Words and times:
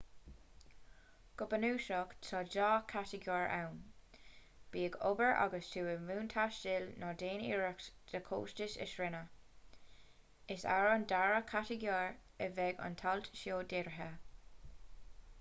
go 1.39 1.47
bunúsach 1.49 2.13
tá 2.27 2.39
dhá 2.55 2.69
chatagóir 2.93 3.51
ann 3.57 3.75
bí 4.75 4.85
ag 4.85 4.97
obair 5.09 5.35
agus 5.43 5.69
tú 5.75 5.83
i 5.91 5.93
mbun 6.05 6.31
taistil 6.35 6.87
nó 7.03 7.11
déan 7.23 7.45
iarracht 7.51 7.91
do 8.13 8.23
chostais 8.31 8.79
a 8.87 8.89
shrianadh 8.95 10.51
is 10.59 10.67
ar 10.79 10.89
an 10.95 11.07
dara 11.15 11.39
chatagóir 11.53 12.19
a 12.49 12.51
bheidh 12.61 12.83
an 12.89 12.97
t-alt 13.05 13.31
seo 13.45 13.61
dírithe 13.75 14.13